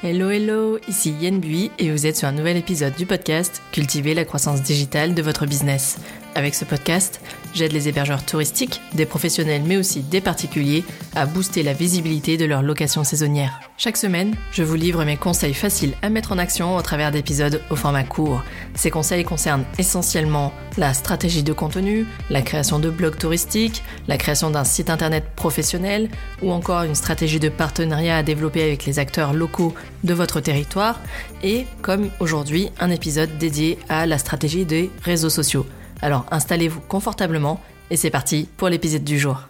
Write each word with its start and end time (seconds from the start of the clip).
Hello 0.00 0.30
hello, 0.30 0.78
ici 0.86 1.10
Yen 1.20 1.40
Bui 1.40 1.72
et 1.80 1.90
vous 1.90 2.06
êtes 2.06 2.16
sur 2.16 2.28
un 2.28 2.32
nouvel 2.32 2.56
épisode 2.56 2.94
du 2.94 3.04
podcast 3.04 3.60
Cultiver 3.72 4.14
la 4.14 4.24
croissance 4.24 4.62
digitale 4.62 5.12
de 5.12 5.22
votre 5.22 5.44
business. 5.44 5.98
Avec 6.36 6.54
ce 6.54 6.64
podcast, 6.64 7.20
j'aide 7.58 7.72
les 7.72 7.88
hébergeurs 7.88 8.24
touristiques, 8.24 8.80
des 8.94 9.04
professionnels 9.04 9.62
mais 9.66 9.76
aussi 9.76 10.00
des 10.00 10.20
particuliers 10.20 10.84
à 11.16 11.26
booster 11.26 11.64
la 11.64 11.72
visibilité 11.72 12.36
de 12.36 12.44
leur 12.44 12.62
location 12.62 13.02
saisonnière. 13.02 13.60
Chaque 13.76 13.96
semaine, 13.96 14.34
je 14.52 14.62
vous 14.62 14.76
livre 14.76 15.04
mes 15.04 15.16
conseils 15.16 15.54
faciles 15.54 15.94
à 16.02 16.08
mettre 16.08 16.30
en 16.32 16.38
action 16.38 16.76
au 16.76 16.82
travers 16.82 17.10
d'épisodes 17.10 17.60
au 17.70 17.76
format 17.76 18.04
court. 18.04 18.42
Ces 18.74 18.90
conseils 18.90 19.24
concernent 19.24 19.64
essentiellement 19.76 20.52
la 20.76 20.94
stratégie 20.94 21.42
de 21.42 21.52
contenu, 21.52 22.06
la 22.30 22.42
création 22.42 22.78
de 22.78 22.90
blogs 22.90 23.18
touristiques, 23.18 23.82
la 24.06 24.18
création 24.18 24.50
d'un 24.50 24.64
site 24.64 24.88
internet 24.88 25.24
professionnel 25.34 26.08
ou 26.42 26.52
encore 26.52 26.84
une 26.84 26.94
stratégie 26.94 27.40
de 27.40 27.48
partenariat 27.48 28.18
à 28.18 28.22
développer 28.22 28.62
avec 28.62 28.84
les 28.84 29.00
acteurs 29.00 29.32
locaux 29.32 29.74
de 30.04 30.14
votre 30.14 30.40
territoire 30.40 31.00
et, 31.42 31.66
comme 31.82 32.10
aujourd'hui, 32.20 32.70
un 32.78 32.90
épisode 32.90 33.36
dédié 33.38 33.78
à 33.88 34.06
la 34.06 34.18
stratégie 34.18 34.64
des 34.64 34.90
réseaux 35.02 35.30
sociaux. 35.30 35.66
Alors 36.00 36.26
installez-vous 36.30 36.80
confortablement 36.80 37.60
et 37.90 37.96
c'est 37.96 38.10
parti 38.10 38.48
pour 38.56 38.68
l'épisode 38.68 39.04
du 39.04 39.18
jour. 39.18 39.48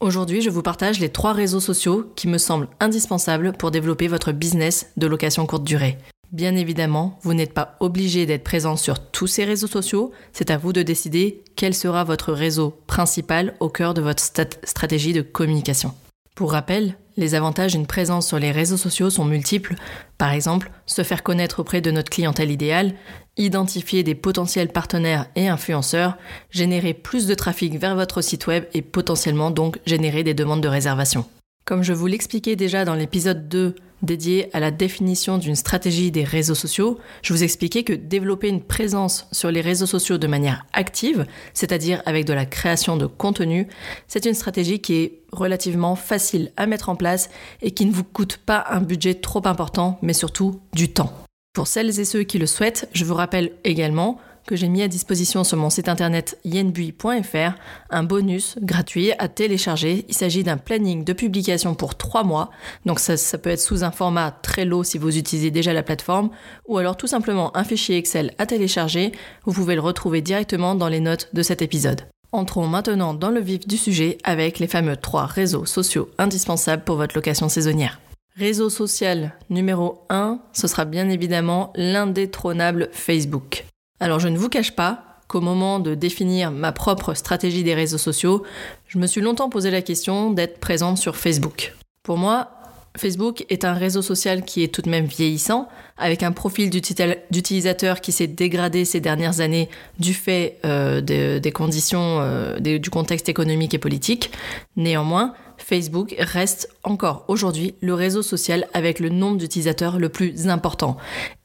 Aujourd'hui, 0.00 0.42
je 0.42 0.50
vous 0.50 0.62
partage 0.62 1.00
les 1.00 1.08
trois 1.08 1.32
réseaux 1.32 1.60
sociaux 1.60 2.12
qui 2.16 2.28
me 2.28 2.38
semblent 2.38 2.68
indispensables 2.80 3.52
pour 3.52 3.70
développer 3.70 4.08
votre 4.08 4.32
business 4.32 4.90
de 4.96 5.06
location 5.06 5.46
courte 5.46 5.64
durée. 5.64 5.98
Bien 6.32 6.56
évidemment, 6.56 7.18
vous 7.22 7.32
n'êtes 7.32 7.54
pas 7.54 7.76
obligé 7.78 8.26
d'être 8.26 8.42
présent 8.42 8.76
sur 8.76 8.98
tous 8.98 9.28
ces 9.28 9.44
réseaux 9.44 9.68
sociaux, 9.68 10.10
c'est 10.32 10.50
à 10.50 10.58
vous 10.58 10.72
de 10.72 10.82
décider 10.82 11.44
quel 11.54 11.74
sera 11.74 12.02
votre 12.02 12.32
réseau 12.32 12.76
principal 12.88 13.54
au 13.60 13.68
cœur 13.68 13.94
de 13.94 14.02
votre 14.02 14.22
stratégie 14.64 15.12
de 15.12 15.22
communication. 15.22 15.94
Pour 16.34 16.50
rappel, 16.50 16.96
les 17.16 17.34
avantages 17.34 17.72
d'une 17.72 17.86
présence 17.86 18.26
sur 18.26 18.38
les 18.38 18.50
réseaux 18.50 18.76
sociaux 18.76 19.10
sont 19.10 19.24
multiples. 19.24 19.74
Par 20.18 20.32
exemple, 20.32 20.70
se 20.86 21.02
faire 21.02 21.22
connaître 21.22 21.60
auprès 21.60 21.80
de 21.80 21.90
notre 21.90 22.10
clientèle 22.10 22.50
idéale, 22.50 22.94
identifier 23.36 24.02
des 24.02 24.14
potentiels 24.14 24.68
partenaires 24.68 25.26
et 25.36 25.48
influenceurs, 25.48 26.16
générer 26.50 26.94
plus 26.94 27.26
de 27.26 27.34
trafic 27.34 27.78
vers 27.78 27.96
votre 27.96 28.20
site 28.20 28.46
web 28.46 28.64
et 28.74 28.82
potentiellement 28.82 29.50
donc 29.50 29.78
générer 29.86 30.22
des 30.24 30.34
demandes 30.34 30.62
de 30.62 30.68
réservation. 30.68 31.24
Comme 31.64 31.82
je 31.82 31.92
vous 31.92 32.06
l'expliquais 32.06 32.56
déjà 32.56 32.84
dans 32.84 32.94
l'épisode 32.94 33.48
2 33.48 33.74
dédié 34.02 34.54
à 34.54 34.60
la 34.60 34.70
définition 34.70 35.38
d'une 35.38 35.56
stratégie 35.56 36.10
des 36.10 36.24
réseaux 36.24 36.54
sociaux, 36.54 36.98
je 37.22 37.32
vous 37.32 37.42
expliquais 37.42 37.84
que 37.84 37.92
développer 37.92 38.48
une 38.48 38.62
présence 38.62 39.26
sur 39.32 39.50
les 39.50 39.60
réseaux 39.60 39.86
sociaux 39.86 40.18
de 40.18 40.26
manière 40.26 40.66
active, 40.72 41.26
c'est-à-dire 41.54 42.02
avec 42.06 42.24
de 42.24 42.32
la 42.32 42.46
création 42.46 42.96
de 42.96 43.06
contenu, 43.06 43.68
c'est 44.08 44.26
une 44.26 44.34
stratégie 44.34 44.80
qui 44.80 44.94
est 44.94 45.20
relativement 45.32 45.96
facile 45.96 46.52
à 46.56 46.66
mettre 46.66 46.88
en 46.88 46.96
place 46.96 47.30
et 47.62 47.70
qui 47.70 47.86
ne 47.86 47.92
vous 47.92 48.04
coûte 48.04 48.38
pas 48.38 48.64
un 48.70 48.80
budget 48.80 49.14
trop 49.14 49.46
important, 49.46 49.98
mais 50.02 50.12
surtout 50.12 50.60
du 50.72 50.92
temps. 50.92 51.12
Pour 51.54 51.68
celles 51.68 52.00
et 52.00 52.04
ceux 52.04 52.24
qui 52.24 52.38
le 52.38 52.46
souhaitent, 52.46 52.88
je 52.92 53.04
vous 53.04 53.14
rappelle 53.14 53.52
également 53.62 54.18
que 54.46 54.56
j'ai 54.56 54.68
mis 54.68 54.82
à 54.82 54.88
disposition 54.88 55.44
sur 55.44 55.56
mon 55.56 55.70
site 55.70 55.88
internet 55.88 56.38
yenbui.fr 56.44 57.52
un 57.90 58.02
bonus 58.02 58.56
gratuit 58.60 59.12
à 59.18 59.28
télécharger. 59.28 60.04
Il 60.08 60.14
s'agit 60.14 60.42
d'un 60.42 60.56
planning 60.56 61.04
de 61.04 61.12
publication 61.12 61.74
pour 61.74 61.96
trois 61.96 62.24
mois. 62.24 62.50
Donc 62.86 63.00
ça, 63.00 63.16
peut 63.38 63.50
être 63.50 63.60
sous 63.60 63.84
un 63.84 63.90
format 63.90 64.30
très 64.30 64.64
low 64.64 64.84
si 64.84 64.98
vous 64.98 65.16
utilisez 65.16 65.50
déjà 65.50 65.72
la 65.72 65.82
plateforme 65.82 66.30
ou 66.66 66.78
alors 66.78 66.96
tout 66.96 67.06
simplement 67.06 67.56
un 67.56 67.64
fichier 67.64 67.96
Excel 67.96 68.32
à 68.38 68.46
télécharger. 68.46 69.12
Vous 69.44 69.52
pouvez 69.52 69.74
le 69.74 69.80
retrouver 69.80 70.20
directement 70.20 70.74
dans 70.74 70.88
les 70.88 71.00
notes 71.00 71.28
de 71.32 71.42
cet 71.42 71.62
épisode. 71.62 72.02
Entrons 72.32 72.66
maintenant 72.66 73.14
dans 73.14 73.30
le 73.30 73.40
vif 73.40 73.66
du 73.66 73.76
sujet 73.76 74.18
avec 74.24 74.58
les 74.58 74.66
fameux 74.66 74.96
trois 74.96 75.26
réseaux 75.26 75.66
sociaux 75.66 76.10
indispensables 76.18 76.82
pour 76.82 76.96
votre 76.96 77.14
location 77.14 77.48
saisonnière. 77.48 78.00
Réseau 78.36 78.68
social 78.68 79.32
numéro 79.48 80.04
1, 80.10 80.40
ce 80.52 80.66
sera 80.66 80.84
bien 80.84 81.08
évidemment 81.08 81.72
l'indétrônable 81.76 82.88
Facebook. 82.90 83.64
Alors 84.00 84.20
je 84.20 84.28
ne 84.28 84.38
vous 84.38 84.48
cache 84.48 84.72
pas 84.72 85.04
qu'au 85.28 85.40
moment 85.40 85.78
de 85.78 85.94
définir 85.94 86.50
ma 86.50 86.72
propre 86.72 87.14
stratégie 87.14 87.62
des 87.62 87.74
réseaux 87.74 87.98
sociaux, 87.98 88.42
je 88.86 88.98
me 88.98 89.06
suis 89.06 89.20
longtemps 89.20 89.48
posé 89.48 89.70
la 89.70 89.82
question 89.82 90.30
d'être 90.30 90.60
présente 90.60 90.98
sur 90.98 91.16
Facebook. 91.16 91.74
Pour 92.02 92.18
moi, 92.18 92.50
Facebook 92.96 93.44
est 93.48 93.64
un 93.64 93.72
réseau 93.72 94.02
social 94.02 94.44
qui 94.44 94.62
est 94.62 94.72
tout 94.72 94.82
de 94.82 94.88
même 94.88 95.06
vieillissant, 95.06 95.68
avec 95.96 96.22
un 96.22 96.30
profil 96.30 96.70
d'utilisateur 96.70 98.00
qui 98.00 98.12
s'est 98.12 98.28
dégradé 98.28 98.84
ces 98.84 99.00
dernières 99.00 99.40
années 99.40 99.68
du 99.98 100.14
fait 100.14 100.58
euh, 100.64 101.00
des 101.00 101.52
conditions, 101.52 102.18
euh, 102.20 102.58
du 102.60 102.90
contexte 102.90 103.28
économique 103.28 103.74
et 103.74 103.78
politique. 103.78 104.30
Néanmoins, 104.76 105.34
Facebook 105.58 106.14
reste 106.18 106.68
encore 106.84 107.24
aujourd'hui 107.26 107.74
le 107.80 107.94
réseau 107.94 108.22
social 108.22 108.68
avec 108.74 109.00
le 109.00 109.08
nombre 109.08 109.38
d'utilisateurs 109.38 109.98
le 109.98 110.08
plus 110.08 110.48
important. 110.48 110.96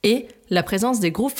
Et 0.03 0.27
la 0.49 0.63
présence 0.63 0.99
des 0.99 1.11
groupes 1.11 1.33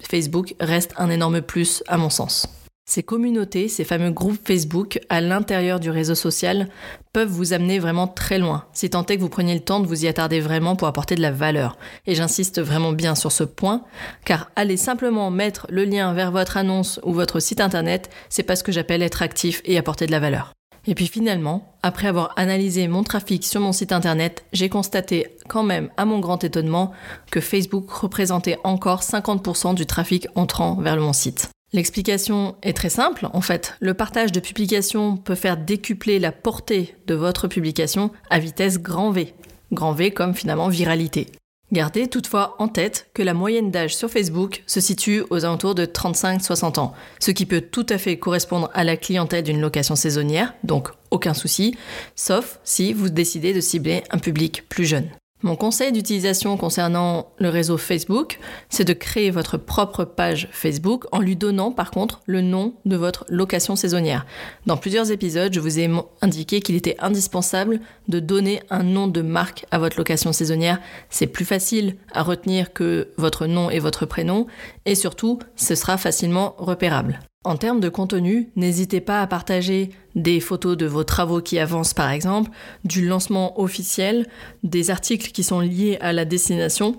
Facebook 0.00 0.54
reste 0.60 0.94
un 0.96 1.10
énorme 1.10 1.40
plus 1.40 1.82
à 1.86 1.96
mon 1.96 2.10
sens. 2.10 2.48
Ces 2.88 3.02
communautés, 3.02 3.66
ces 3.66 3.82
fameux 3.82 4.12
groupes 4.12 4.38
Facebook 4.46 5.00
à 5.08 5.20
l'intérieur 5.20 5.80
du 5.80 5.90
réseau 5.90 6.14
social 6.14 6.68
peuvent 7.12 7.28
vous 7.28 7.52
amener 7.52 7.80
vraiment 7.80 8.06
très 8.06 8.38
loin, 8.38 8.64
si 8.72 8.88
tant 8.88 9.04
est 9.06 9.16
que 9.16 9.20
vous 9.20 9.28
preniez 9.28 9.54
le 9.54 9.60
temps 9.60 9.80
de 9.80 9.88
vous 9.88 10.04
y 10.04 10.08
attarder 10.08 10.38
vraiment 10.38 10.76
pour 10.76 10.86
apporter 10.86 11.16
de 11.16 11.20
la 11.20 11.32
valeur. 11.32 11.76
Et 12.06 12.14
j'insiste 12.14 12.60
vraiment 12.60 12.92
bien 12.92 13.16
sur 13.16 13.32
ce 13.32 13.42
point, 13.42 13.82
car 14.24 14.52
aller 14.54 14.76
simplement 14.76 15.32
mettre 15.32 15.66
le 15.68 15.84
lien 15.84 16.12
vers 16.14 16.30
votre 16.30 16.56
annonce 16.56 17.00
ou 17.02 17.12
votre 17.12 17.40
site 17.40 17.60
internet, 17.60 18.08
c'est 18.28 18.44
pas 18.44 18.54
ce 18.54 18.62
que 18.62 18.72
j'appelle 18.72 19.02
être 19.02 19.22
actif 19.22 19.62
et 19.64 19.78
apporter 19.78 20.06
de 20.06 20.12
la 20.12 20.20
valeur. 20.20 20.55
Et 20.86 20.94
puis 20.94 21.06
finalement, 21.06 21.74
après 21.82 22.08
avoir 22.08 22.32
analysé 22.36 22.86
mon 22.88 23.02
trafic 23.02 23.44
sur 23.44 23.60
mon 23.60 23.72
site 23.72 23.92
internet, 23.92 24.44
j'ai 24.52 24.68
constaté 24.68 25.26
quand 25.48 25.62
même, 25.62 25.90
à 25.96 26.04
mon 26.04 26.20
grand 26.20 26.42
étonnement, 26.44 26.92
que 27.30 27.40
Facebook 27.40 27.90
représentait 27.90 28.58
encore 28.64 29.02
50% 29.02 29.74
du 29.74 29.86
trafic 29.86 30.28
entrant 30.34 30.76
vers 30.76 30.96
mon 30.96 31.12
site. 31.12 31.50
L'explication 31.72 32.54
est 32.62 32.76
très 32.76 32.88
simple, 32.88 33.28
en 33.32 33.40
fait. 33.40 33.74
Le 33.80 33.94
partage 33.94 34.30
de 34.30 34.40
publications 34.40 35.16
peut 35.16 35.34
faire 35.34 35.56
décupler 35.56 36.18
la 36.20 36.30
portée 36.30 36.94
de 37.06 37.14
votre 37.14 37.48
publication 37.48 38.10
à 38.30 38.38
vitesse 38.38 38.78
grand 38.80 39.10
V. 39.10 39.34
Grand 39.72 39.92
V 39.92 40.12
comme 40.12 40.34
finalement 40.34 40.68
viralité. 40.68 41.26
Gardez 41.72 42.06
toutefois 42.06 42.54
en 42.60 42.68
tête 42.68 43.08
que 43.12 43.22
la 43.22 43.34
moyenne 43.34 43.72
d'âge 43.72 43.96
sur 43.96 44.08
Facebook 44.08 44.62
se 44.68 44.80
situe 44.80 45.24
aux 45.30 45.44
alentours 45.44 45.74
de 45.74 45.84
35-60 45.84 46.78
ans, 46.78 46.94
ce 47.18 47.32
qui 47.32 47.44
peut 47.44 47.60
tout 47.60 47.86
à 47.88 47.98
fait 47.98 48.18
correspondre 48.18 48.70
à 48.72 48.84
la 48.84 48.96
clientèle 48.96 49.42
d'une 49.42 49.60
location 49.60 49.96
saisonnière, 49.96 50.54
donc 50.62 50.90
aucun 51.10 51.34
souci, 51.34 51.76
sauf 52.14 52.60
si 52.62 52.92
vous 52.92 53.08
décidez 53.08 53.52
de 53.52 53.60
cibler 53.60 54.04
un 54.10 54.18
public 54.18 54.68
plus 54.68 54.84
jeune. 54.84 55.10
Mon 55.42 55.54
conseil 55.54 55.92
d'utilisation 55.92 56.56
concernant 56.56 57.28
le 57.38 57.50
réseau 57.50 57.76
Facebook, 57.76 58.38
c'est 58.70 58.86
de 58.86 58.94
créer 58.94 59.30
votre 59.30 59.58
propre 59.58 60.04
page 60.04 60.48
Facebook 60.50 61.04
en 61.12 61.20
lui 61.20 61.36
donnant 61.36 61.72
par 61.72 61.90
contre 61.90 62.22
le 62.24 62.40
nom 62.40 62.74
de 62.86 62.96
votre 62.96 63.26
location 63.28 63.76
saisonnière. 63.76 64.24
Dans 64.64 64.78
plusieurs 64.78 65.12
épisodes, 65.12 65.52
je 65.52 65.60
vous 65.60 65.78
ai 65.78 65.90
indiqué 66.22 66.62
qu'il 66.62 66.74
était 66.74 66.96
indispensable 67.00 67.80
de 68.08 68.18
donner 68.18 68.62
un 68.70 68.82
nom 68.82 69.08
de 69.08 69.20
marque 69.20 69.66
à 69.70 69.78
votre 69.78 69.98
location 69.98 70.32
saisonnière. 70.32 70.80
C'est 71.10 71.26
plus 71.26 71.44
facile 71.44 71.96
à 72.14 72.22
retenir 72.22 72.72
que 72.72 73.08
votre 73.18 73.46
nom 73.46 73.68
et 73.68 73.78
votre 73.78 74.06
prénom 74.06 74.46
et 74.86 74.94
surtout, 74.94 75.38
ce 75.54 75.74
sera 75.74 75.98
facilement 75.98 76.54
repérable. 76.56 77.20
En 77.46 77.56
termes 77.56 77.78
de 77.78 77.88
contenu, 77.88 78.50
n'hésitez 78.56 79.00
pas 79.00 79.22
à 79.22 79.26
partager 79.28 79.90
des 80.16 80.40
photos 80.40 80.76
de 80.76 80.84
vos 80.84 81.04
travaux 81.04 81.40
qui 81.40 81.60
avancent 81.60 81.94
par 81.94 82.10
exemple, 82.10 82.50
du 82.82 83.06
lancement 83.06 83.60
officiel, 83.60 84.26
des 84.64 84.90
articles 84.90 85.30
qui 85.30 85.44
sont 85.44 85.60
liés 85.60 85.96
à 86.00 86.12
la 86.12 86.24
destination 86.24 86.96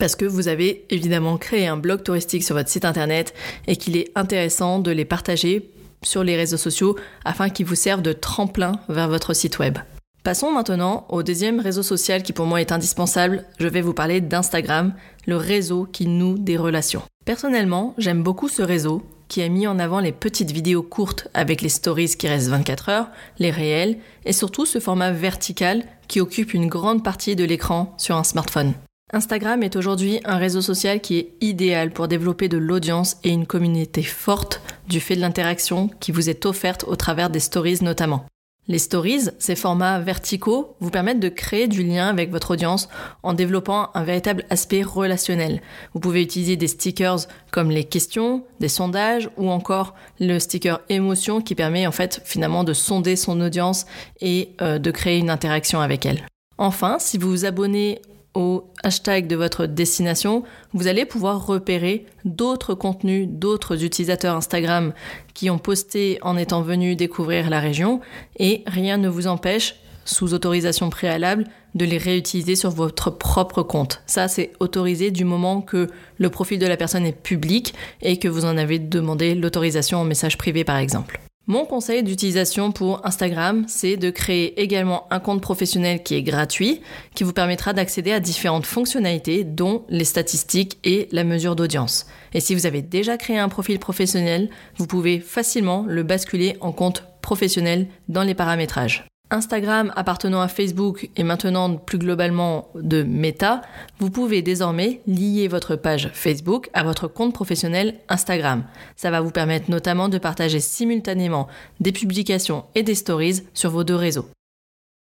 parce 0.00 0.16
que 0.16 0.24
vous 0.24 0.48
avez 0.48 0.86
évidemment 0.90 1.36
créé 1.36 1.68
un 1.68 1.76
blog 1.76 2.02
touristique 2.02 2.42
sur 2.42 2.56
votre 2.56 2.68
site 2.68 2.84
internet 2.84 3.32
et 3.68 3.76
qu'il 3.76 3.96
est 3.96 4.10
intéressant 4.16 4.80
de 4.80 4.90
les 4.90 5.04
partager 5.04 5.70
sur 6.02 6.24
les 6.24 6.34
réseaux 6.34 6.56
sociaux 6.56 6.96
afin 7.24 7.48
qu'ils 7.48 7.66
vous 7.66 7.76
servent 7.76 8.02
de 8.02 8.12
tremplin 8.12 8.80
vers 8.88 9.08
votre 9.08 9.34
site 9.34 9.60
web. 9.60 9.78
Passons 10.24 10.50
maintenant 10.50 11.06
au 11.10 11.22
deuxième 11.22 11.60
réseau 11.60 11.84
social 11.84 12.24
qui 12.24 12.32
pour 12.32 12.46
moi 12.46 12.60
est 12.60 12.72
indispensable. 12.72 13.44
Je 13.60 13.68
vais 13.68 13.82
vous 13.82 13.94
parler 13.94 14.20
d'Instagram, 14.20 14.94
le 15.28 15.36
réseau 15.36 15.84
qui 15.84 16.08
noue 16.08 16.38
des 16.38 16.56
relations. 16.56 17.02
Personnellement, 17.24 17.94
j'aime 17.98 18.24
beaucoup 18.24 18.48
ce 18.48 18.62
réseau 18.62 19.04
qui 19.28 19.42
a 19.42 19.48
mis 19.48 19.66
en 19.66 19.78
avant 19.78 20.00
les 20.00 20.12
petites 20.12 20.50
vidéos 20.50 20.82
courtes 20.82 21.28
avec 21.34 21.62
les 21.62 21.68
stories 21.68 22.16
qui 22.18 22.28
restent 22.28 22.48
24 22.48 22.88
heures, 22.88 23.08
les 23.38 23.50
réels, 23.50 23.98
et 24.24 24.32
surtout 24.32 24.66
ce 24.66 24.80
format 24.80 25.10
vertical 25.10 25.82
qui 26.08 26.20
occupe 26.20 26.54
une 26.54 26.68
grande 26.68 27.02
partie 27.02 27.36
de 27.36 27.44
l'écran 27.44 27.94
sur 27.98 28.16
un 28.16 28.24
smartphone. 28.24 28.74
Instagram 29.12 29.62
est 29.62 29.76
aujourd'hui 29.76 30.20
un 30.24 30.36
réseau 30.36 30.60
social 30.60 31.00
qui 31.00 31.18
est 31.18 31.34
idéal 31.40 31.92
pour 31.92 32.08
développer 32.08 32.48
de 32.48 32.58
l'audience 32.58 33.18
et 33.22 33.30
une 33.30 33.46
communauté 33.46 34.02
forte 34.02 34.60
du 34.88 34.98
fait 34.98 35.14
de 35.14 35.20
l'interaction 35.20 35.90
qui 36.00 36.10
vous 36.10 36.28
est 36.28 36.44
offerte 36.44 36.84
au 36.88 36.96
travers 36.96 37.30
des 37.30 37.38
stories 37.38 37.78
notamment. 37.82 38.26
Les 38.68 38.78
stories, 38.78 39.28
ces 39.38 39.54
formats 39.54 40.00
verticaux, 40.00 40.74
vous 40.80 40.90
permettent 40.90 41.20
de 41.20 41.28
créer 41.28 41.68
du 41.68 41.84
lien 41.84 42.08
avec 42.08 42.32
votre 42.32 42.50
audience 42.50 42.88
en 43.22 43.32
développant 43.32 43.90
un 43.94 44.02
véritable 44.02 44.44
aspect 44.50 44.82
relationnel. 44.82 45.62
Vous 45.94 46.00
pouvez 46.00 46.20
utiliser 46.20 46.56
des 46.56 46.66
stickers 46.66 47.28
comme 47.52 47.70
les 47.70 47.84
questions, 47.84 48.44
des 48.58 48.68
sondages 48.68 49.30
ou 49.36 49.50
encore 49.50 49.94
le 50.18 50.40
sticker 50.40 50.80
émotion 50.88 51.40
qui 51.40 51.54
permet 51.54 51.86
en 51.86 51.92
fait 51.92 52.20
finalement 52.24 52.64
de 52.64 52.72
sonder 52.72 53.14
son 53.14 53.40
audience 53.40 53.86
et 54.20 54.50
euh, 54.60 54.80
de 54.80 54.90
créer 54.90 55.18
une 55.18 55.30
interaction 55.30 55.80
avec 55.80 56.04
elle. 56.04 56.26
Enfin, 56.58 56.96
si 56.98 57.18
vous 57.18 57.30
vous 57.30 57.44
abonnez 57.44 58.00
au 58.36 58.70
hashtag 58.84 59.26
de 59.26 59.34
votre 59.34 59.66
destination, 59.66 60.44
vous 60.74 60.86
allez 60.86 61.06
pouvoir 61.06 61.46
repérer 61.46 62.04
d'autres 62.26 62.74
contenus, 62.74 63.26
d'autres 63.28 63.82
utilisateurs 63.82 64.36
Instagram 64.36 64.92
qui 65.32 65.48
ont 65.48 65.58
posté 65.58 66.18
en 66.20 66.36
étant 66.36 66.60
venus 66.60 66.96
découvrir 66.96 67.48
la 67.48 67.60
région 67.60 68.00
et 68.38 68.62
rien 68.66 68.98
ne 68.98 69.08
vous 69.08 69.26
empêche 69.26 69.76
sous 70.04 70.34
autorisation 70.34 70.90
préalable, 70.90 71.44
de 71.74 71.84
les 71.84 71.98
réutiliser 71.98 72.56
sur 72.56 72.70
votre 72.70 73.10
propre 73.10 73.62
compte. 73.62 74.02
Ça, 74.06 74.28
c'est 74.28 74.52
autorisé 74.60 75.10
du 75.10 75.24
moment 75.24 75.60
que 75.60 75.88
le 76.18 76.30
profil 76.30 76.58
de 76.58 76.66
la 76.66 76.76
personne 76.76 77.04
est 77.04 77.12
public 77.12 77.74
et 78.02 78.18
que 78.18 78.28
vous 78.28 78.44
en 78.44 78.56
avez 78.56 78.78
demandé 78.78 79.34
l'autorisation 79.34 79.98
en 79.98 80.04
message 80.04 80.38
privé, 80.38 80.62
par 80.62 80.76
exemple. 80.76 81.20
Mon 81.48 81.64
conseil 81.64 82.02
d'utilisation 82.02 82.72
pour 82.72 83.06
Instagram, 83.06 83.66
c'est 83.68 83.96
de 83.96 84.10
créer 84.10 84.60
également 84.60 85.06
un 85.12 85.20
compte 85.20 85.40
professionnel 85.40 86.02
qui 86.02 86.16
est 86.16 86.24
gratuit, 86.24 86.80
qui 87.14 87.22
vous 87.22 87.32
permettra 87.32 87.72
d'accéder 87.72 88.10
à 88.10 88.18
différentes 88.18 88.66
fonctionnalités, 88.66 89.44
dont 89.44 89.84
les 89.88 90.04
statistiques 90.04 90.76
et 90.82 91.08
la 91.12 91.22
mesure 91.22 91.54
d'audience. 91.54 92.06
Et 92.34 92.40
si 92.40 92.56
vous 92.56 92.66
avez 92.66 92.82
déjà 92.82 93.16
créé 93.16 93.38
un 93.38 93.48
profil 93.48 93.78
professionnel, 93.78 94.50
vous 94.76 94.88
pouvez 94.88 95.20
facilement 95.20 95.84
le 95.86 96.02
basculer 96.02 96.56
en 96.60 96.72
compte 96.72 97.04
professionnel 97.22 97.86
dans 98.08 98.24
les 98.24 98.34
paramétrages. 98.34 99.06
Instagram 99.30 99.92
appartenant 99.96 100.40
à 100.40 100.48
Facebook 100.48 101.10
et 101.16 101.22
maintenant 101.22 101.74
plus 101.74 101.98
globalement 101.98 102.68
de 102.74 103.02
Meta, 103.02 103.62
vous 103.98 104.10
pouvez 104.10 104.42
désormais 104.42 105.00
lier 105.06 105.48
votre 105.48 105.74
page 105.74 106.10
Facebook 106.14 106.70
à 106.74 106.84
votre 106.84 107.08
compte 107.08 107.34
professionnel 107.34 107.98
Instagram. 108.08 108.64
Ça 108.94 109.10
va 109.10 109.20
vous 109.20 109.32
permettre 109.32 109.70
notamment 109.70 110.08
de 110.08 110.18
partager 110.18 110.60
simultanément 110.60 111.48
des 111.80 111.92
publications 111.92 112.64
et 112.74 112.82
des 112.82 112.94
stories 112.94 113.42
sur 113.52 113.70
vos 113.70 113.84
deux 113.84 113.96
réseaux. 113.96 114.28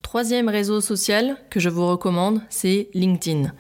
Troisième 0.04 0.50
réseau 0.50 0.82
social 0.82 1.38
que 1.50 1.60
je 1.60 1.70
vous 1.70 1.88
recommande, 1.88 2.42
c'est 2.50 2.90
LinkedIn. 2.94 3.52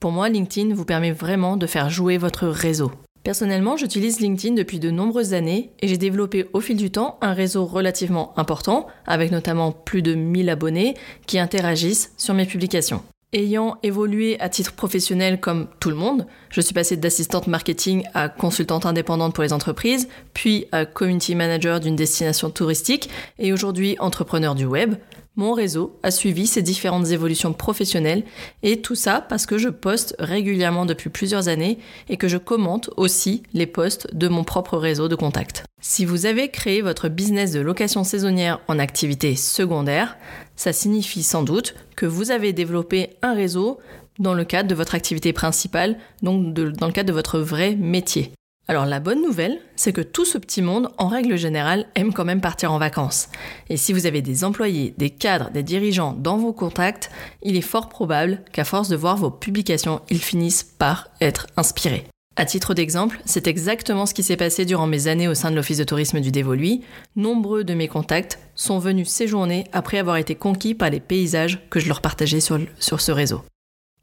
Pour 0.00 0.12
moi, 0.12 0.28
LinkedIn 0.28 0.74
vous 0.74 0.84
permet 0.84 1.12
vraiment 1.12 1.56
de 1.56 1.66
faire 1.66 1.90
jouer 1.90 2.16
votre 2.16 2.46
réseau. 2.48 2.90
Personnellement, 3.22 3.76
j'utilise 3.76 4.20
LinkedIn 4.20 4.54
depuis 4.54 4.78
de 4.78 4.90
nombreuses 4.90 5.34
années 5.34 5.72
et 5.80 5.88
j'ai 5.88 5.98
développé 5.98 6.46
au 6.54 6.60
fil 6.60 6.76
du 6.76 6.90
temps 6.90 7.18
un 7.20 7.34
réseau 7.34 7.66
relativement 7.66 8.32
important, 8.38 8.86
avec 9.06 9.30
notamment 9.30 9.72
plus 9.72 10.00
de 10.00 10.14
1000 10.14 10.48
abonnés 10.48 10.94
qui 11.26 11.38
interagissent 11.38 12.12
sur 12.16 12.32
mes 12.32 12.46
publications. 12.46 13.02
Ayant 13.32 13.76
évolué 13.84 14.40
à 14.40 14.48
titre 14.48 14.72
professionnel 14.72 15.38
comme 15.38 15.68
tout 15.78 15.90
le 15.90 15.96
monde, 15.96 16.26
je 16.48 16.60
suis 16.62 16.74
passée 16.74 16.96
d'assistante 16.96 17.46
marketing 17.46 18.04
à 18.14 18.28
consultante 18.28 18.86
indépendante 18.86 19.34
pour 19.34 19.44
les 19.44 19.52
entreprises, 19.52 20.08
puis 20.34 20.66
à 20.72 20.84
community 20.84 21.36
manager 21.36 21.78
d'une 21.78 21.94
destination 21.94 22.50
touristique 22.50 23.10
et 23.38 23.52
aujourd'hui 23.52 23.96
entrepreneur 24.00 24.54
du 24.54 24.64
web 24.64 24.94
mon 25.36 25.52
réseau 25.52 25.98
a 26.02 26.10
suivi 26.10 26.46
ces 26.46 26.62
différentes 26.62 27.10
évolutions 27.10 27.52
professionnelles 27.52 28.24
et 28.62 28.80
tout 28.80 28.94
ça 28.94 29.24
parce 29.26 29.46
que 29.46 29.58
je 29.58 29.68
poste 29.68 30.14
régulièrement 30.18 30.86
depuis 30.86 31.10
plusieurs 31.10 31.48
années 31.48 31.78
et 32.08 32.16
que 32.16 32.28
je 32.28 32.36
commente 32.36 32.90
aussi 32.96 33.42
les 33.52 33.66
posts 33.66 34.14
de 34.14 34.28
mon 34.28 34.44
propre 34.44 34.76
réseau 34.76 35.08
de 35.08 35.14
contacts. 35.14 35.64
Si 35.80 36.04
vous 36.04 36.26
avez 36.26 36.50
créé 36.50 36.82
votre 36.82 37.08
business 37.08 37.52
de 37.52 37.60
location 37.60 38.04
saisonnière 38.04 38.60
en 38.68 38.78
activité 38.78 39.34
secondaire, 39.36 40.18
ça 40.56 40.72
signifie 40.72 41.22
sans 41.22 41.42
doute 41.42 41.74
que 41.96 42.06
vous 42.06 42.30
avez 42.30 42.52
développé 42.52 43.10
un 43.22 43.34
réseau 43.34 43.78
dans 44.18 44.34
le 44.34 44.44
cadre 44.44 44.68
de 44.68 44.74
votre 44.74 44.94
activité 44.94 45.32
principale, 45.32 45.96
donc 46.22 46.52
dans 46.52 46.86
le 46.86 46.92
cadre 46.92 47.08
de 47.08 47.14
votre 47.14 47.38
vrai 47.38 47.74
métier. 47.76 48.32
Alors 48.70 48.86
la 48.86 49.00
bonne 49.00 49.20
nouvelle, 49.20 49.58
c'est 49.74 49.92
que 49.92 50.00
tout 50.00 50.24
ce 50.24 50.38
petit 50.38 50.62
monde, 50.62 50.90
en 50.96 51.08
règle 51.08 51.36
générale, 51.36 51.86
aime 51.96 52.12
quand 52.12 52.24
même 52.24 52.40
partir 52.40 52.72
en 52.72 52.78
vacances. 52.78 53.28
Et 53.68 53.76
si 53.76 53.92
vous 53.92 54.06
avez 54.06 54.22
des 54.22 54.44
employés, 54.44 54.94
des 54.96 55.10
cadres, 55.10 55.50
des 55.50 55.64
dirigeants 55.64 56.12
dans 56.16 56.38
vos 56.38 56.52
contacts, 56.52 57.10
il 57.42 57.56
est 57.56 57.62
fort 57.62 57.88
probable 57.88 58.44
qu'à 58.52 58.62
force 58.62 58.88
de 58.88 58.94
voir 58.94 59.16
vos 59.16 59.32
publications, 59.32 60.02
ils 60.08 60.22
finissent 60.22 60.62
par 60.62 61.08
être 61.20 61.48
inspirés. 61.56 62.04
À 62.36 62.44
titre 62.44 62.72
d'exemple, 62.72 63.20
c'est 63.24 63.48
exactement 63.48 64.06
ce 64.06 64.14
qui 64.14 64.22
s'est 64.22 64.36
passé 64.36 64.64
durant 64.64 64.86
mes 64.86 65.08
années 65.08 65.26
au 65.26 65.34
sein 65.34 65.50
de 65.50 65.56
l'Office 65.56 65.78
de 65.78 65.82
tourisme 65.82 66.20
du 66.20 66.30
Dévoluy. 66.30 66.82
Nombreux 67.16 67.64
de 67.64 67.74
mes 67.74 67.88
contacts 67.88 68.38
sont 68.54 68.78
venus 68.78 69.08
séjourner 69.08 69.64
après 69.72 69.98
avoir 69.98 70.16
été 70.16 70.36
conquis 70.36 70.76
par 70.76 70.90
les 70.90 71.00
paysages 71.00 71.58
que 71.70 71.80
je 71.80 71.88
leur 71.88 72.00
partageais 72.00 72.38
sur, 72.38 72.60
sur 72.78 73.00
ce 73.00 73.10
réseau. 73.10 73.42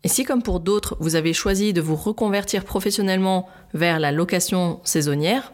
Et 0.04 0.08
si 0.08 0.24
comme 0.24 0.44
pour 0.44 0.60
d'autres, 0.60 0.96
vous 1.00 1.16
avez 1.16 1.34
choisi 1.34 1.74
de 1.74 1.82
vous 1.82 1.96
reconvertir 1.96 2.64
professionnellement 2.64 3.48
vers 3.74 4.00
la 4.00 4.12
location 4.12 4.80
saisonnière, 4.84 5.52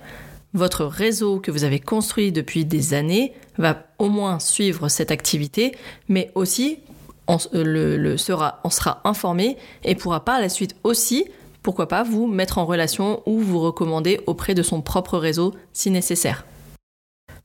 votre 0.54 0.86
réseau 0.86 1.40
que 1.40 1.50
vous 1.50 1.64
avez 1.64 1.80
construit 1.80 2.32
depuis 2.32 2.66
des 2.66 2.94
années 2.94 3.34
va 3.58 3.88
au 3.98 4.10
moins 4.10 4.40
suivre 4.40 4.88
cette 4.90 5.12
activité, 5.12 5.76
mais 6.08 6.32
aussi 6.36 6.80
on, 7.28 7.38
le, 7.54 8.18
sera, 8.18 8.62
sera 8.70 9.02
informé 9.06 9.58
et 9.84 9.96
pourra 9.96 10.24
par 10.24 10.40
la 10.40 10.50
suite 10.50 10.76
aussi, 10.84 11.26
pourquoi 11.64 11.88
pas, 11.88 12.04
vous 12.04 12.28
mettre 12.28 12.58
en 12.58 12.66
relation 12.66 13.24
ou 13.26 13.40
vous 13.40 13.60
recommander 13.60 14.20
auprès 14.28 14.54
de 14.54 14.62
son 14.62 14.82
propre 14.82 15.18
réseau 15.18 15.56
si 15.72 15.90
nécessaire. 15.90 16.46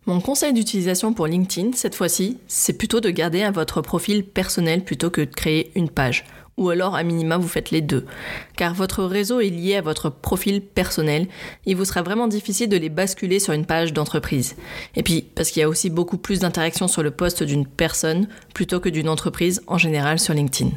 Mon 0.06 0.20
conseil 0.20 0.52
d'utilisation 0.52 1.12
pour 1.12 1.26
LinkedIn, 1.26 1.72
cette 1.74 1.94
fois-ci, 1.94 2.38
c'est 2.48 2.72
plutôt 2.72 3.00
de 3.00 3.10
garder 3.10 3.42
à 3.42 3.50
votre 3.50 3.82
profil 3.82 4.24
personnel 4.24 4.82
plutôt 4.82 5.10
que 5.10 5.20
de 5.20 5.34
créer 5.34 5.70
une 5.74 5.90
page 5.90 6.24
ou 6.58 6.68
alors 6.68 6.94
à 6.94 7.02
minima 7.02 7.38
vous 7.38 7.48
faites 7.48 7.70
les 7.70 7.80
deux. 7.80 8.04
Car 8.56 8.74
votre 8.74 9.04
réseau 9.04 9.40
est 9.40 9.48
lié 9.48 9.76
à 9.76 9.82
votre 9.82 10.10
profil 10.10 10.60
personnel, 10.60 11.28
il 11.64 11.76
vous 11.76 11.86
sera 11.86 12.02
vraiment 12.02 12.28
difficile 12.28 12.68
de 12.68 12.76
les 12.76 12.90
basculer 12.90 13.38
sur 13.38 13.54
une 13.54 13.64
page 13.64 13.92
d'entreprise. 13.92 14.56
Et 14.96 15.02
puis 15.02 15.24
parce 15.34 15.50
qu'il 15.50 15.60
y 15.60 15.64
a 15.64 15.68
aussi 15.68 15.88
beaucoup 15.88 16.18
plus 16.18 16.40
d'interactions 16.40 16.88
sur 16.88 17.02
le 17.02 17.10
poste 17.10 17.42
d'une 17.42 17.66
personne 17.66 18.28
plutôt 18.52 18.80
que 18.80 18.88
d'une 18.88 19.08
entreprise 19.08 19.62
en 19.66 19.78
général 19.78 20.18
sur 20.18 20.34
LinkedIn. 20.34 20.70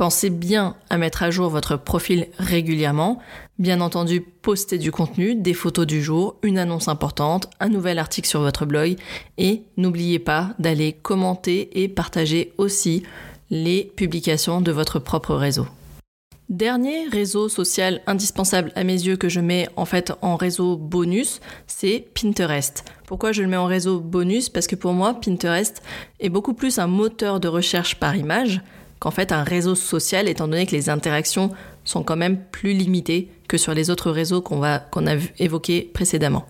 Pensez 0.00 0.30
bien 0.30 0.76
à 0.88 0.96
mettre 0.96 1.22
à 1.22 1.30
jour 1.30 1.50
votre 1.50 1.76
profil 1.76 2.28
régulièrement, 2.38 3.20
bien 3.58 3.82
entendu 3.82 4.22
poster 4.22 4.78
du 4.78 4.90
contenu, 4.90 5.34
des 5.34 5.52
photos 5.52 5.86
du 5.86 6.02
jour, 6.02 6.36
une 6.42 6.58
annonce 6.58 6.88
importante, 6.88 7.50
un 7.60 7.68
nouvel 7.68 7.98
article 7.98 8.26
sur 8.26 8.40
votre 8.40 8.64
blog 8.64 8.96
et 9.36 9.62
n'oubliez 9.76 10.18
pas 10.18 10.54
d'aller 10.58 10.94
commenter 10.94 11.82
et 11.82 11.88
partager 11.88 12.54
aussi 12.56 13.02
les 13.50 13.84
publications 13.96 14.60
de 14.60 14.72
votre 14.72 14.98
propre 14.98 15.34
réseau. 15.34 15.66
Dernier 16.48 17.06
réseau 17.06 17.48
social 17.48 18.00
indispensable 18.08 18.72
à 18.74 18.82
mes 18.82 18.94
yeux 18.94 19.16
que 19.16 19.28
je 19.28 19.38
mets 19.38 19.68
en 19.76 19.84
fait 19.84 20.12
en 20.20 20.34
réseau 20.34 20.76
bonus, 20.76 21.40
c'est 21.68 22.06
Pinterest. 22.14 22.84
Pourquoi 23.06 23.30
je 23.30 23.42
le 23.42 23.48
mets 23.48 23.56
en 23.56 23.66
réseau 23.66 24.00
bonus? 24.00 24.48
Parce 24.48 24.66
que 24.66 24.74
pour 24.74 24.92
moi, 24.92 25.14
Pinterest 25.14 25.80
est 26.18 26.28
beaucoup 26.28 26.54
plus 26.54 26.80
un 26.80 26.88
moteur 26.88 27.38
de 27.38 27.46
recherche 27.46 27.96
par 27.96 28.16
image 28.16 28.62
qu'en 28.98 29.12
fait 29.12 29.30
un 29.30 29.44
réseau 29.44 29.76
social, 29.76 30.28
étant 30.28 30.48
donné 30.48 30.66
que 30.66 30.72
les 30.74 30.90
interactions 30.90 31.50
sont 31.84 32.02
quand 32.02 32.16
même 32.16 32.38
plus 32.50 32.72
limitées 32.72 33.28
que 33.46 33.56
sur 33.56 33.72
les 33.72 33.90
autres 33.90 34.10
réseaux 34.10 34.42
qu'on 34.42 34.62
a 34.62 34.80
évoqués 35.38 35.82
précédemment. 35.94 36.46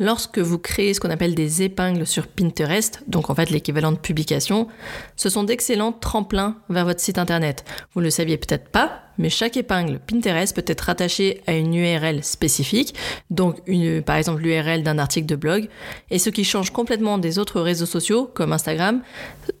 Lorsque 0.00 0.38
vous 0.38 0.58
créez 0.58 0.94
ce 0.94 1.00
qu'on 1.00 1.10
appelle 1.10 1.34
des 1.34 1.62
épingles 1.62 2.06
sur 2.06 2.28
Pinterest, 2.28 3.02
donc 3.08 3.30
en 3.30 3.34
fait 3.34 3.50
l'équivalent 3.50 3.90
de 3.90 3.96
publication, 3.96 4.68
ce 5.16 5.28
sont 5.28 5.42
d'excellents 5.42 5.92
tremplins 5.92 6.56
vers 6.68 6.84
votre 6.84 7.00
site 7.00 7.18
internet. 7.18 7.64
Vous 7.92 8.00
ne 8.00 8.04
le 8.04 8.10
saviez 8.10 8.36
peut-être 8.36 8.68
pas, 8.68 9.02
mais 9.18 9.28
chaque 9.28 9.56
épingle 9.56 9.98
Pinterest 9.98 10.54
peut 10.54 10.64
être 10.66 10.82
rattachée 10.82 11.42
à 11.48 11.54
une 11.54 11.74
URL 11.74 12.22
spécifique, 12.22 12.94
donc 13.30 13.56
par 14.04 14.16
exemple 14.16 14.42
l'URL 14.42 14.84
d'un 14.84 14.98
article 14.98 15.26
de 15.26 15.36
blog, 15.36 15.68
et 16.10 16.20
ce 16.20 16.30
qui 16.30 16.44
change 16.44 16.70
complètement 16.70 17.18
des 17.18 17.40
autres 17.40 17.60
réseaux 17.60 17.86
sociaux 17.86 18.30
comme 18.32 18.52
Instagram, 18.52 19.02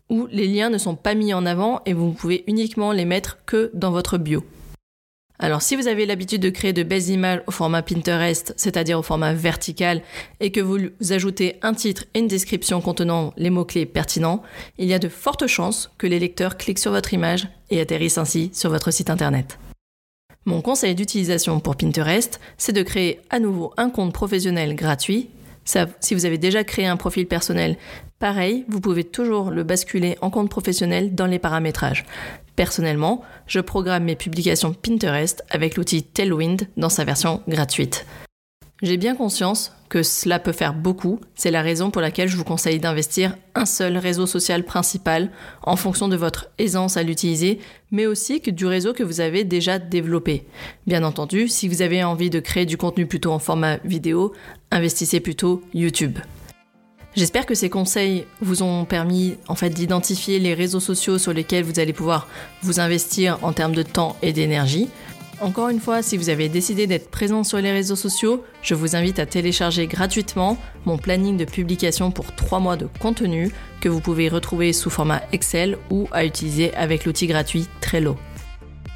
où 0.08 0.28
les 0.30 0.46
liens 0.46 0.70
ne 0.70 0.78
sont 0.78 0.94
pas 0.94 1.14
mis 1.14 1.34
en 1.34 1.46
avant 1.46 1.82
et 1.84 1.92
vous 1.92 2.12
pouvez 2.12 2.44
uniquement 2.46 2.92
les 2.92 3.04
mettre 3.04 3.38
que 3.44 3.72
dans 3.74 3.90
votre 3.90 4.18
bio. 4.18 4.44
Alors 5.40 5.62
si 5.62 5.76
vous 5.76 5.86
avez 5.86 6.04
l'habitude 6.04 6.42
de 6.42 6.50
créer 6.50 6.72
de 6.72 6.82
belles 6.82 7.10
images 7.10 7.42
au 7.46 7.52
format 7.52 7.82
Pinterest, 7.82 8.54
c'est-à-dire 8.56 8.98
au 8.98 9.02
format 9.02 9.34
vertical, 9.34 10.02
et 10.40 10.50
que 10.50 10.60
vous 10.60 10.78
ajoutez 11.10 11.58
un 11.62 11.74
titre 11.74 12.04
et 12.14 12.18
une 12.18 12.26
description 12.26 12.80
contenant 12.80 13.32
les 13.36 13.50
mots-clés 13.50 13.86
pertinents, 13.86 14.42
il 14.78 14.86
y 14.86 14.94
a 14.94 14.98
de 14.98 15.08
fortes 15.08 15.46
chances 15.46 15.92
que 15.96 16.08
les 16.08 16.18
lecteurs 16.18 16.56
cliquent 16.56 16.80
sur 16.80 16.90
votre 16.90 17.14
image 17.14 17.48
et 17.70 17.80
atterrissent 17.80 18.18
ainsi 18.18 18.50
sur 18.52 18.70
votre 18.70 18.90
site 18.90 19.10
internet. 19.10 19.58
Mon 20.44 20.60
conseil 20.60 20.96
d'utilisation 20.96 21.60
pour 21.60 21.76
Pinterest, 21.76 22.40
c'est 22.56 22.72
de 22.72 22.82
créer 22.82 23.20
à 23.30 23.38
nouveau 23.38 23.72
un 23.76 23.90
compte 23.90 24.12
professionnel 24.12 24.74
gratuit. 24.74 25.30
si 26.00 26.14
vous 26.14 26.24
avez 26.24 26.38
déjà 26.38 26.64
créé 26.64 26.86
un 26.86 26.96
profil 26.96 27.28
personnel, 27.28 27.76
pareil, 28.18 28.64
vous 28.68 28.80
pouvez 28.80 29.04
toujours 29.04 29.50
le 29.50 29.62
basculer 29.62 30.16
en 30.20 30.30
compte 30.30 30.50
professionnel 30.50 31.14
dans 31.14 31.26
les 31.26 31.38
paramétrages. 31.38 32.04
Personnellement, 32.58 33.22
je 33.46 33.60
programme 33.60 34.02
mes 34.02 34.16
publications 34.16 34.72
Pinterest 34.72 35.44
avec 35.48 35.76
l'outil 35.76 36.02
Tailwind 36.02 36.66
dans 36.76 36.88
sa 36.88 37.04
version 37.04 37.40
gratuite. 37.46 38.04
J'ai 38.82 38.96
bien 38.96 39.14
conscience 39.14 39.72
que 39.88 40.02
cela 40.02 40.40
peut 40.40 40.50
faire 40.50 40.74
beaucoup, 40.74 41.20
c'est 41.36 41.52
la 41.52 41.62
raison 41.62 41.92
pour 41.92 42.02
laquelle 42.02 42.28
je 42.28 42.36
vous 42.36 42.42
conseille 42.42 42.80
d'investir 42.80 43.36
un 43.54 43.64
seul 43.64 43.96
réseau 43.96 44.26
social 44.26 44.64
principal 44.64 45.30
en 45.62 45.76
fonction 45.76 46.08
de 46.08 46.16
votre 46.16 46.50
aisance 46.58 46.96
à 46.96 47.04
l'utiliser, 47.04 47.60
mais 47.92 48.06
aussi 48.06 48.40
que 48.40 48.50
du 48.50 48.66
réseau 48.66 48.92
que 48.92 49.04
vous 49.04 49.20
avez 49.20 49.44
déjà 49.44 49.78
développé. 49.78 50.44
Bien 50.84 51.04
entendu, 51.04 51.46
si 51.46 51.68
vous 51.68 51.80
avez 51.80 52.02
envie 52.02 52.28
de 52.28 52.40
créer 52.40 52.66
du 52.66 52.76
contenu 52.76 53.06
plutôt 53.06 53.30
en 53.30 53.38
format 53.38 53.76
vidéo, 53.84 54.32
investissez 54.72 55.20
plutôt 55.20 55.62
YouTube. 55.74 56.18
J'espère 57.18 57.46
que 57.46 57.56
ces 57.56 57.68
conseils 57.68 58.26
vous 58.40 58.62
ont 58.62 58.84
permis 58.84 59.38
en 59.48 59.56
fait 59.56 59.70
d'identifier 59.70 60.38
les 60.38 60.54
réseaux 60.54 60.78
sociaux 60.78 61.18
sur 61.18 61.32
lesquels 61.32 61.64
vous 61.64 61.80
allez 61.80 61.92
pouvoir 61.92 62.28
vous 62.62 62.78
investir 62.78 63.40
en 63.42 63.52
termes 63.52 63.74
de 63.74 63.82
temps 63.82 64.14
et 64.22 64.32
d'énergie. 64.32 64.88
Encore 65.40 65.68
une 65.68 65.80
fois, 65.80 66.00
si 66.00 66.16
vous 66.16 66.28
avez 66.28 66.48
décidé 66.48 66.86
d'être 66.86 67.10
présent 67.10 67.42
sur 67.42 67.58
les 67.58 67.72
réseaux 67.72 67.96
sociaux, 67.96 68.44
je 68.62 68.76
vous 68.76 68.94
invite 68.94 69.18
à 69.18 69.26
télécharger 69.26 69.88
gratuitement 69.88 70.56
mon 70.84 70.96
planning 70.96 71.36
de 71.36 71.44
publication 71.44 72.12
pour 72.12 72.36
3 72.36 72.60
mois 72.60 72.76
de 72.76 72.86
contenu 73.00 73.50
que 73.80 73.88
vous 73.88 74.00
pouvez 74.00 74.28
retrouver 74.28 74.72
sous 74.72 74.88
format 74.88 75.22
Excel 75.32 75.76
ou 75.90 76.06
à 76.12 76.24
utiliser 76.24 76.72
avec 76.76 77.04
l'outil 77.04 77.26
gratuit 77.26 77.66
Trello. 77.80 78.16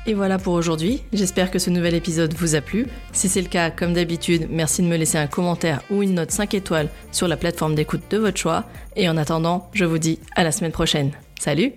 Et 0.07 0.15
voilà 0.15 0.39
pour 0.39 0.55
aujourd'hui, 0.55 1.03
j'espère 1.13 1.51
que 1.51 1.61
ce 1.61 1.71
nouvel 1.71 1.95
épisode 1.95 2.35
vous 2.35 2.57
a 2.57 2.61
plu. 2.61 2.87
Si 3.13 3.29
c'est 3.29 3.41
le 3.41 3.49
cas, 3.49 3.71
comme 3.71 3.93
d'habitude, 3.93 4.49
merci 4.51 4.83
de 4.83 4.89
me 4.89 4.97
laisser 4.97 5.19
un 5.19 5.29
commentaire 5.29 5.83
ou 5.91 6.03
une 6.03 6.15
note 6.15 6.33
5 6.33 6.55
étoiles 6.55 6.89
sur 7.13 7.29
la 7.29 7.37
plateforme 7.37 7.77
d'écoute 7.77 8.03
de 8.11 8.19
votre 8.19 8.39
choix. 8.39 8.65
Et 8.97 9.09
en 9.09 9.17
attendant, 9.17 9.71
je 9.75 9.85
vous 9.85 9.99
dis 9.99 10.19
à 10.35 10.43
la 10.43 10.51
semaine 10.51 10.73
prochaine. 10.73 11.13
Salut 11.39 11.73